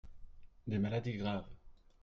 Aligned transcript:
Des 0.65 0.79
maladies 0.79 1.15
graves. 1.19 1.45